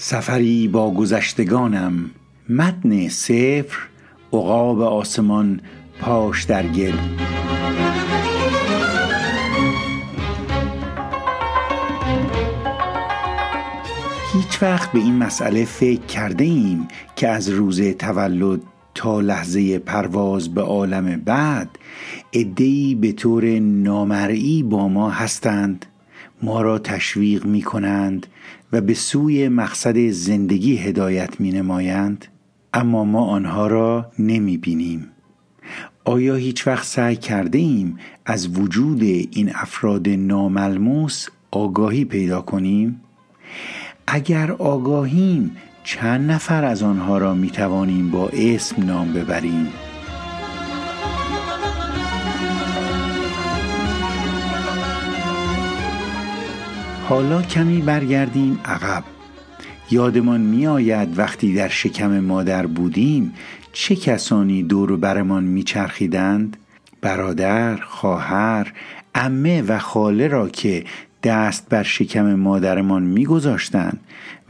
[0.00, 2.10] سفری با گذشتگانم.
[2.48, 3.78] متن صفر
[4.32, 5.60] عقاب آسمان
[6.00, 6.92] پاش در گل.
[14.32, 18.60] هیچ وقت به این مسئله فکر کرده ایم که از روز تولد
[18.94, 21.78] تا لحظه پرواز به عالم بعد
[22.32, 25.86] ادهی به طور نامرئی با ما هستند
[26.42, 28.26] ما را تشویق می کنند
[28.72, 32.26] و به سوی مقصد زندگی هدایت می نمایند
[32.74, 35.06] اما ما آنها را نمی بینیم
[36.04, 43.00] آیا هیچ وقت سعی کرده ایم از وجود این افراد ناملموس آگاهی پیدا کنیم؟
[44.06, 49.68] اگر آگاهیم چند نفر از آنها را می توانیم با اسم نام ببریم؟
[57.08, 59.04] حالا کمی برگردیم عقب.
[59.90, 63.34] یادمان می آید وقتی در شکم مادر بودیم
[63.72, 66.56] چه کسانی دور برمان میچرخیدند؟
[67.00, 68.72] برادر خواهر
[69.14, 70.84] امه و خاله را که
[71.22, 74.00] دست بر شکم مادرمان میگذاشتند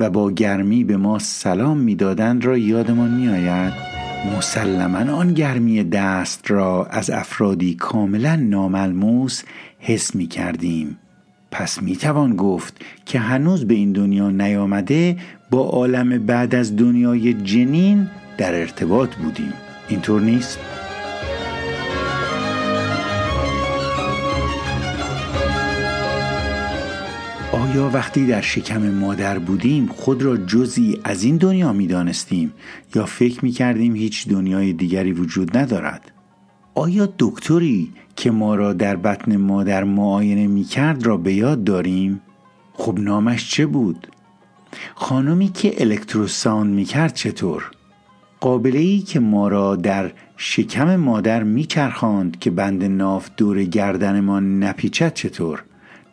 [0.00, 3.72] و با گرمی به ما سلام می‌دادند را یادمان میآید؟
[4.36, 9.42] مسلما آن گرمی دست را از افرادی کاملا ناملموس
[9.78, 10.98] حس می کردیم
[11.50, 15.16] پس می توان گفت که هنوز به این دنیا نیامده
[15.50, 19.52] با عالم بعد از دنیای جنین در ارتباط بودیم
[19.88, 20.58] اینطور نیست؟
[27.52, 32.52] آیا وقتی در شکم مادر بودیم خود را جزی از این دنیا می دانستیم
[32.94, 36.17] یا فکر می کردیم هیچ دنیای دیگری وجود ندارد؟
[36.78, 42.20] آیا دکتری که ما را در بطن مادر معاینه می کرد را به یاد داریم؟
[42.72, 44.08] خب نامش چه بود؟
[44.94, 47.70] خانمی که الکتروسان می کرد چطور؟
[48.40, 55.14] قابله ای که ما را در شکم مادر میچرخاند که بند ناف دور گردنمان نپیچد
[55.14, 55.62] چطور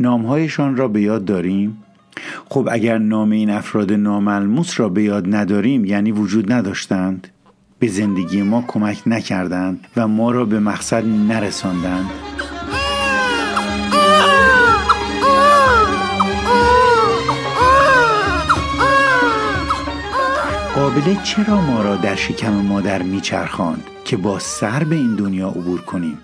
[0.00, 1.78] نامهایشان را به یاد داریم
[2.48, 7.28] خب اگر نام این افراد ناملموس را به یاد نداریم یعنی وجود نداشتند
[7.80, 12.10] به زندگی ما کمک نکردند و ما را به مقصد نرساندند.
[20.74, 25.80] قابله چرا ما را در شکم مادر میچرخاند که با سر به این دنیا عبور
[25.80, 26.18] کنیم؟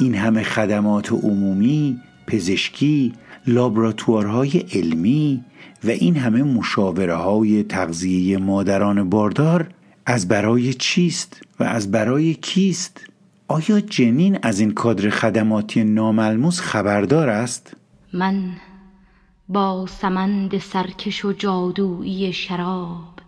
[0.00, 3.12] این همه خدمات عمومی پزشکی
[3.46, 5.44] لابراتوارهای علمی
[5.84, 9.68] و این همه مشاوره های تغذیه مادران باردار
[10.08, 13.06] از برای چیست و از برای کیست؟
[13.48, 17.76] آیا جنین از این کادر خدماتی ناملموس خبردار است؟
[18.12, 18.52] من
[19.48, 23.18] با سمند سرکش و جادویی شراب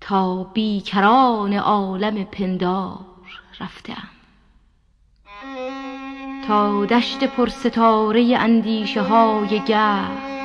[0.00, 2.98] تا بیکران عالم پندار
[3.60, 4.08] رفتم.
[6.46, 10.43] تا دشت پرستاره اندیشه های گر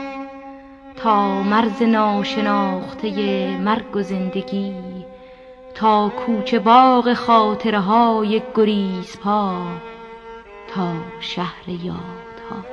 [0.99, 4.73] تا مرز ناشناخته مرگ و زندگی
[5.75, 9.65] تا کوچه باغ خاطره های گریز پا
[10.73, 12.65] تا شهر یادها.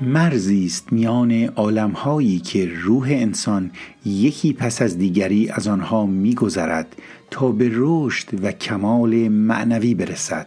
[0.00, 3.70] مرزی است میان عالمهایی که روح انسان
[4.06, 6.96] یکی پس از دیگری از آنها میگذرد
[7.30, 10.46] تا به رشد و کمال معنوی برسد.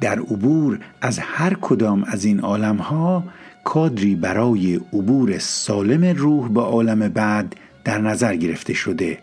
[0.00, 3.24] در عبور از هر کدام از این عالمها
[3.68, 9.18] کادری برای عبور سالم روح به عالم بعد در نظر گرفته شده.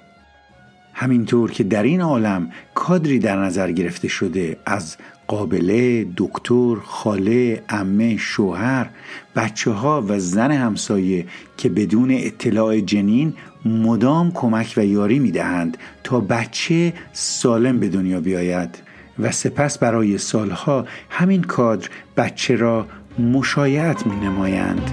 [0.94, 4.98] همینطور که در این عالم کادری در نظر گرفته شده از
[5.28, 8.90] قابله، دکتر، خاله، امه، شوهر،
[9.36, 11.26] بچه ها و زن همسایه
[11.58, 13.34] که بدون اطلاع جنین
[13.66, 18.86] مدام کمک و یاری می دهند تا بچه سالم به دنیا بیاید.
[19.20, 22.88] و سپس برای سالها همین کادر بچه را
[23.20, 24.92] مشایعت می نمایند.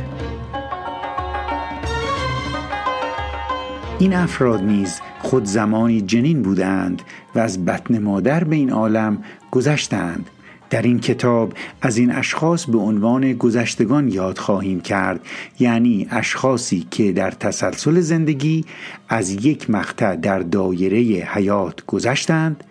[3.99, 7.03] این افراد نیز خود زمانی جنین بودند
[7.35, 10.31] و از بطن مادر به این عالم گذشتند
[10.71, 11.53] در این کتاب
[11.83, 15.21] از این اشخاص به عنوان گذشتگان یاد خواهیم کرد
[15.59, 18.65] یعنی اشخاصی که در تسلسل زندگی
[19.09, 22.65] از یک مقطع در دایره حیات گذشتند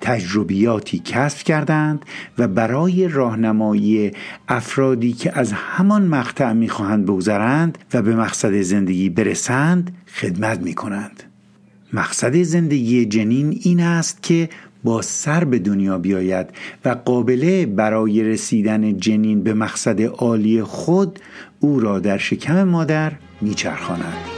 [0.00, 2.04] تجربیاتی کسب کردند
[2.38, 4.10] و برای راهنمایی
[4.48, 11.22] افرادی که از همان مقطع می‌خواهند بگذرند و به مقصد زندگی برسند خدمت می کنند.
[11.92, 14.48] مقصد زندگی جنین این است که
[14.84, 16.46] با سر به دنیا بیاید
[16.84, 21.18] و قابله برای رسیدن جنین به مقصد عالی خود
[21.60, 24.31] او را در شکم مادر میچرخاند.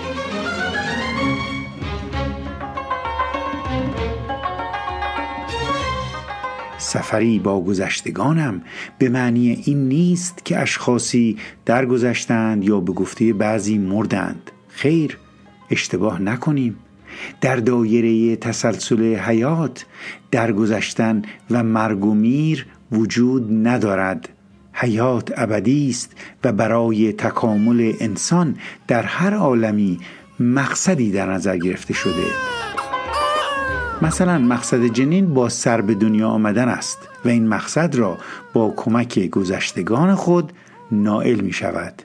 [6.94, 8.62] سفری با گذشتگانم
[8.98, 11.36] به معنی این نیست که اشخاصی
[11.66, 14.50] درگذشتند یا به گفته بعضی مردند.
[14.68, 15.18] خیر
[15.70, 16.76] اشتباه نکنیم.
[17.40, 19.86] در دایره تسلسل حیات
[20.30, 24.28] درگذشتن و مرگ و میر وجود ندارد.
[24.72, 26.12] حیات ابدی است
[26.44, 28.56] و برای تکامل انسان
[28.88, 29.98] در هر عالمی
[30.40, 32.73] مقصدی در نظر گرفته شده.
[34.04, 38.18] مثلا مقصد جنین با سر به دنیا آمدن است و این مقصد را
[38.52, 40.52] با کمک گذشتگان خود
[40.92, 42.02] نائل می شود.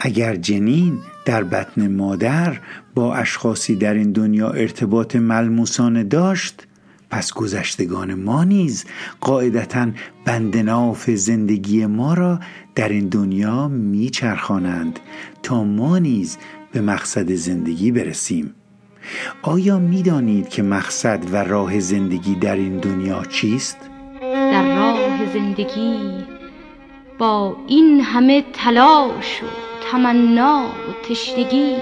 [0.00, 2.60] اگر جنین در بطن مادر
[2.94, 6.66] با اشخاصی در این دنیا ارتباط ملموسانه داشت
[7.10, 8.84] پس گذشتگان ما نیز
[9.20, 9.88] قاعدتا
[10.24, 12.40] بندناف زندگی ما را
[12.74, 15.00] در این دنیا میچرخانند
[15.42, 16.38] تا ما نیز
[16.72, 18.54] به مقصد زندگی برسیم.
[19.42, 23.78] آیا می‌دانید که مقصد و راه زندگی در این دنیا چیست؟
[24.20, 26.24] در راه زندگی
[27.18, 29.46] با این همه تلاش و
[29.90, 31.76] تمنا و تشنگی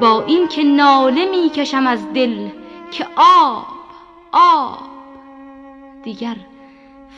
[0.00, 2.48] با این که ناله می‌کشم از دل
[2.90, 3.66] که آب
[4.32, 4.78] آب
[6.04, 6.36] دیگر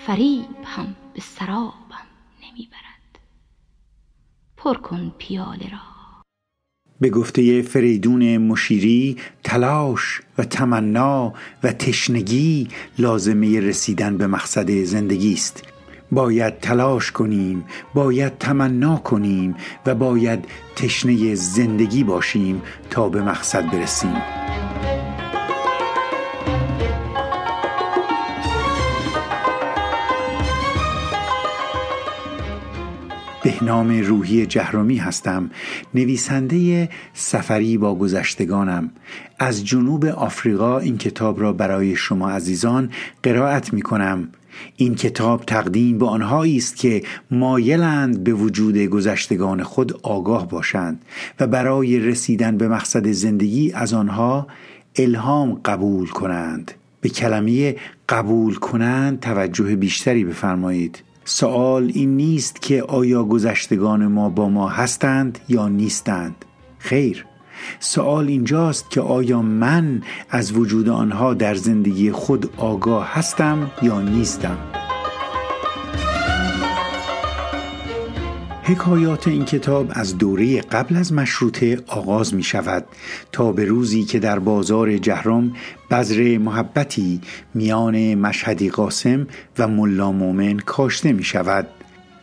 [0.07, 2.07] فریب هم به سرابم
[2.43, 3.19] نمی‌برد
[4.57, 5.92] پر کن پیاله را
[7.03, 11.33] به گفته فریدون مشیری تلاش و تمنا
[11.65, 12.69] و تشنگی
[12.99, 15.63] لازمه رسیدن به مقصد زندگی است.
[16.13, 17.65] باید تلاش کنیم
[17.95, 19.55] باید تمنا کنیم
[19.87, 20.45] و باید
[20.77, 24.17] تشنه زندگی باشیم تا به مقصد برسیم.
[33.45, 35.51] بهنام روحی جهرومی هستم
[35.95, 38.91] نویسنده سفری با گذشتگانم.
[39.39, 42.91] از جنوب آفریقا این کتاب را برای شما عزیزان
[43.23, 44.29] قرائت می کنم
[44.77, 51.05] این کتاب تقدیم به آنهایی است که مایلند به وجود گذشتگان خود آگاه باشند
[51.41, 54.47] و برای رسیدن به مقصد زندگی از آنها
[54.97, 56.73] الهام قبول کنند.
[57.01, 57.77] به کلمه
[58.09, 61.03] قبول کنند توجه بیشتری بفرمایید.
[61.25, 66.45] سوال این نیست که آیا گذشتگان ما با ما هستند یا نیستند.
[66.79, 67.27] خیر
[67.81, 74.82] سوال اینجاست که آیا من از وجود آنها در زندگی خود آگاه هستم یا نیستم.
[78.65, 82.85] حکایات این کتاب از دوره قبل از مشروطه آغاز می شود
[83.33, 85.53] تا به روزی که در بازار جهرم
[85.91, 87.21] بذر محبتی
[87.55, 89.27] میان مشهدی قاسم
[89.59, 91.67] و ملا مومن کاشته می شود.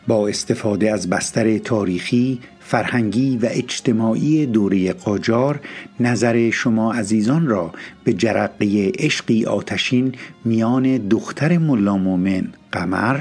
[0.06, 2.40] با استفاده از بستر تاریخی،
[2.70, 5.60] فرهنگی و اجتماعی دوره قاجار
[6.00, 7.72] نظر شما عزیزان را
[8.04, 10.14] به جرقه عشقی آتشین
[10.44, 13.20] میان دختر ملا مومن قمر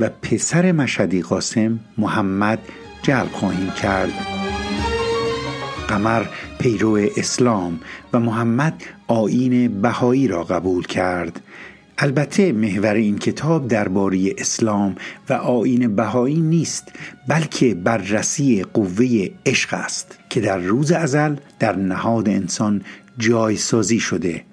[0.00, 2.58] و پسر مشهدی قاسم محمد
[3.02, 4.12] جلب خواهیم کرد.
[5.88, 6.24] قمر
[6.58, 7.80] پیرو اسلام
[8.12, 11.40] و محمد آین بهایی را قبول کرد.
[11.98, 14.94] البته محور این کتاب درباره اسلام
[15.28, 16.92] و آین بهایی نیست
[17.28, 22.82] بلکه بررسی قوه عشق است که در روز ازل در نهاد انسان
[23.18, 24.44] جای سازی شده.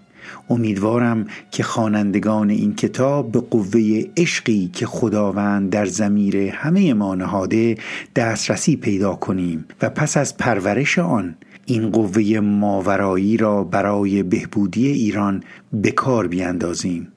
[0.50, 7.78] امیدوارم که خوانندگان این کتاب به قوه عشقی که خداوند در زمیر همه ما نهاده
[8.16, 15.44] دسترسی پیدا کنیم و پس از پرورش آن این قوه ماورایی را برای بهبودی ایران
[15.74, 17.08] به کار بیاندازیم.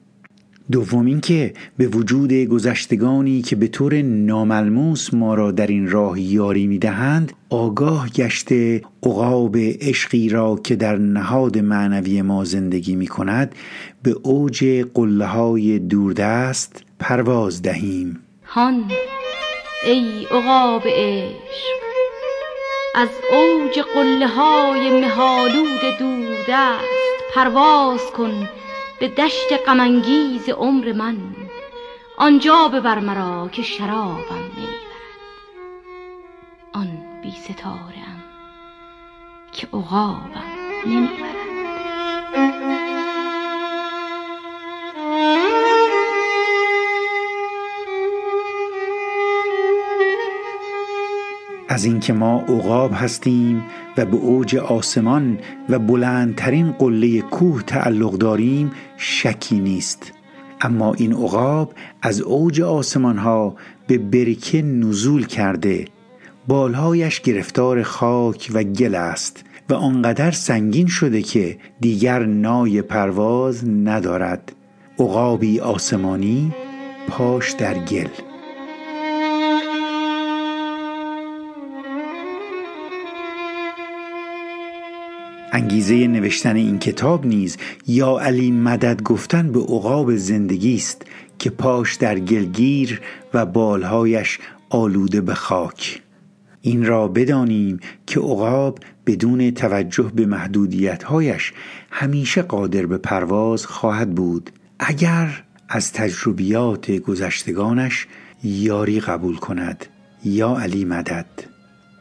[0.71, 6.67] دوم اینکه به وجود گذشتگانی که به طور ناملموس ما را در این راه یاری
[6.67, 13.55] می‌دهند آگاه گشته عقاب عشقی را که در نهاد معنوی ما زندگی می کند
[14.03, 18.19] به اوج قله های دوردست پرواز دهیم.
[18.43, 18.83] هان
[19.85, 21.85] ای عقاب عشق
[22.95, 26.95] از اوج قله های مهالود دوردست
[27.35, 28.49] پرواز کن
[28.99, 31.17] به دشت غمانگیز عمر من
[32.17, 35.15] آنجا ببر مرا که شرابم نمی‌برد.
[36.73, 38.05] آن بی ستاره
[39.51, 40.43] که عقابم
[40.85, 41.34] نمی‌برد.
[51.75, 53.63] از اینکه ما عقاب هستیم
[53.97, 55.39] و به اوج آسمان
[55.69, 60.11] و بلندترین قله کوه تعلق داریم شکی نیست.
[60.61, 63.55] اما این عقاب از اوج آسمان ها
[63.87, 65.85] به برکه نزول کرده.
[66.47, 74.51] بالهایش گرفتار خاک و گل است و آنقدر سنگین شده که دیگر نای پرواز ندارد.
[74.99, 76.53] عقابی آسمانی
[77.07, 78.34] پاش در گل.
[85.55, 87.57] انگیزه نوشتن این کتاب نیز
[87.87, 91.01] یا علی مدد گفتن به عقاب زندگی است
[91.39, 93.01] که پاش در گلگیر
[93.33, 96.01] و بالهایش آلوده به خاک.
[96.61, 101.53] این را بدانیم که عقاب بدون توجه به محدودیتهایش
[101.91, 108.07] همیشه قادر به پرواز خواهد بود اگر از تجربیات گذشتگانش
[108.43, 109.85] یاری قبول کند.
[110.25, 111.25] یا علی مدد.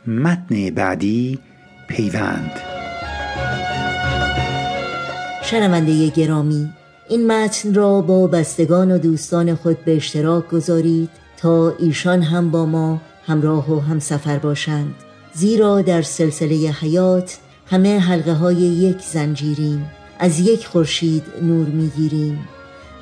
[0.06, 1.38] متن بعدی
[1.88, 2.73] پیوند.
[5.44, 6.72] شنونده گرامی
[7.08, 12.66] این متن را با بستگان و دوستان خود به اشتراک گذارید تا ایشان هم با
[12.66, 14.94] ما همراه و همسفر باشند.
[15.32, 22.48] زیرا در سلسله حیات همه حلقه های یک زنجیریم از یک خورشید نور می‌گیریم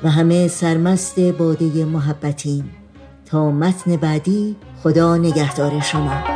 [0.03, 2.71] و همه سرمست باده محبتیم.
[3.25, 6.32] تا متن بعدی خدا نگهدار شما.